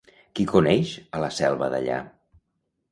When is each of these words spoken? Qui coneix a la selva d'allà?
Qui 0.37 0.45
coneix 0.51 0.95
a 1.19 1.21
la 1.25 1.31
selva 1.41 1.71
d'allà? 1.77 2.03